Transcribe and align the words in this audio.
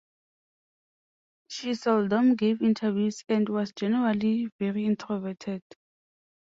She 1.47 1.75
seldom 1.75 2.35
gave 2.35 2.63
interviews 2.63 3.23
and 3.29 3.47
was 3.47 3.71
generally 3.71 4.49
very 4.59 4.87
introverted. 4.87 5.61